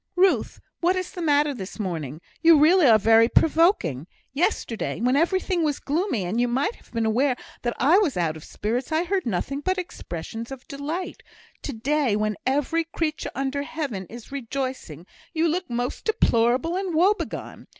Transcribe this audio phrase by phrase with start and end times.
[0.15, 2.21] "Ruth, what is the matter this morning?
[2.41, 4.07] You really are very provoking.
[4.33, 8.35] Yesterday, when everything was gloomy, and you might have been aware that I was out
[8.35, 11.21] of spirits, I heard nothing but expressions of delight;
[11.61, 17.13] to day, when every creature under heaven is rejoicing, you look most deplorable and woe
[17.13, 17.67] begone.